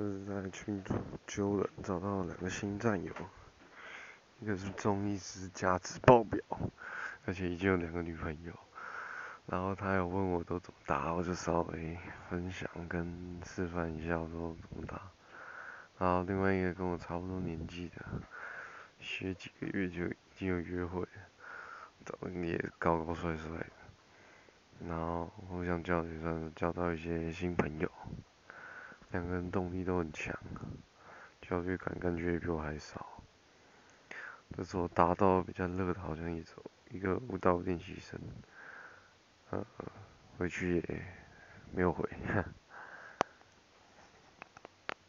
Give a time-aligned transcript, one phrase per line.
[0.00, 0.94] 就是在群主
[1.26, 3.12] 揪人找到了两个新战友，
[4.40, 6.40] 一个是中医师价值爆表，
[7.26, 8.52] 而且已经有两个女朋友。
[9.44, 11.98] 然后他有问我都怎么打，我就稍微
[12.30, 15.02] 分享跟示范一下我都怎么打。
[15.98, 18.02] 然后另外一个跟我差不多年纪的，
[19.00, 21.08] 学几个月就已经有约会了，
[22.06, 24.86] 长得也高高帅帅的。
[24.88, 27.92] 然后互相交流上交到一些新朋友。
[29.10, 30.34] 两个人动力都很强，
[31.42, 33.06] 焦虑感感觉也比我还少。
[34.56, 36.54] 这是我达到比较热的，好像一种
[36.90, 38.20] 一个舞蹈练习生，
[39.50, 39.64] 呃，
[40.38, 41.02] 回去也
[41.72, 42.08] 没有回。